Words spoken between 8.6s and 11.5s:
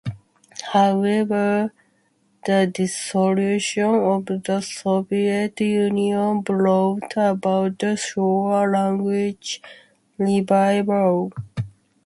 language revival.